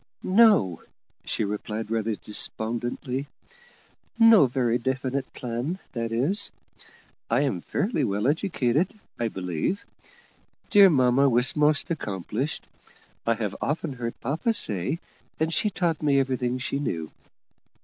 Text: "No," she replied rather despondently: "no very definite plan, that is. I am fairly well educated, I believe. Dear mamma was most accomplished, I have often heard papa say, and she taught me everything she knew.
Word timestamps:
"No," 0.23 0.81
she 1.25 1.43
replied 1.43 1.91
rather 1.91 2.15
despondently: 2.15 3.27
"no 4.17 4.47
very 4.47 4.79
definite 4.79 5.31
plan, 5.33 5.77
that 5.93 6.11
is. 6.11 6.49
I 7.29 7.41
am 7.41 7.61
fairly 7.61 8.03
well 8.03 8.25
educated, 8.25 8.91
I 9.19 9.27
believe. 9.27 9.85
Dear 10.71 10.89
mamma 10.89 11.29
was 11.29 11.55
most 11.55 11.91
accomplished, 11.91 12.65
I 13.27 13.35
have 13.35 13.55
often 13.61 13.93
heard 13.93 14.19
papa 14.21 14.53
say, 14.55 14.97
and 15.39 15.53
she 15.53 15.69
taught 15.69 16.01
me 16.01 16.19
everything 16.19 16.57
she 16.57 16.79
knew. 16.79 17.11